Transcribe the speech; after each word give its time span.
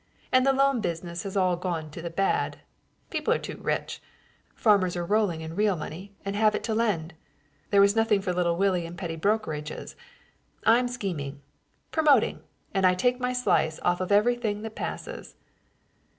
And 0.31 0.47
the 0.47 0.51
loan 0.51 0.81
business 0.81 1.21
has 1.21 1.37
all 1.37 1.55
gone 1.55 1.91
to 1.91 2.01
the 2.01 2.09
bad, 2.09 2.61
people 3.11 3.31
are 3.35 3.37
too 3.37 3.57
rich; 3.61 4.01
farmers 4.55 4.95
are 4.95 5.05
rolling 5.05 5.41
in 5.41 5.55
real 5.55 5.75
money 5.77 6.15
and 6.25 6.35
have 6.35 6.55
it 6.55 6.63
to 6.63 6.73
lend. 6.73 7.13
There 7.69 7.81
was 7.81 7.95
nothing 7.95 8.19
for 8.19 8.33
little 8.33 8.57
Willie 8.57 8.87
in 8.87 8.97
petty 8.97 9.15
brokerages. 9.15 9.95
I'm 10.65 10.87
scheming 10.87 11.43
promoting 11.91 12.41
and 12.73 12.83
I 12.83 12.95
take 12.95 13.19
my 13.19 13.31
slice 13.31 13.79
off 13.81 14.01
of 14.01 14.11
everything 14.11 14.63
that 14.63 14.75
passes." 14.75 15.35